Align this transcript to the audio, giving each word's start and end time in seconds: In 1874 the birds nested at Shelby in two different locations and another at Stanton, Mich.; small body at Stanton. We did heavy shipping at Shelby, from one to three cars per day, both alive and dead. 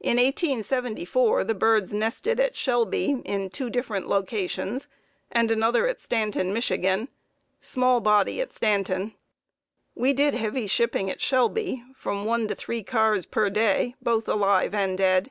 In 0.00 0.16
1874 0.16 1.44
the 1.44 1.54
birds 1.54 1.94
nested 1.94 2.40
at 2.40 2.56
Shelby 2.56 3.22
in 3.24 3.48
two 3.48 3.70
different 3.70 4.08
locations 4.08 4.88
and 5.30 5.52
another 5.52 5.86
at 5.86 6.00
Stanton, 6.00 6.52
Mich.; 6.52 6.72
small 7.60 8.00
body 8.00 8.40
at 8.40 8.52
Stanton. 8.52 9.14
We 9.94 10.12
did 10.12 10.34
heavy 10.34 10.66
shipping 10.66 11.08
at 11.12 11.20
Shelby, 11.20 11.84
from 11.94 12.24
one 12.24 12.48
to 12.48 12.56
three 12.56 12.82
cars 12.82 13.24
per 13.24 13.48
day, 13.48 13.94
both 14.02 14.26
alive 14.28 14.74
and 14.74 14.98
dead. 14.98 15.30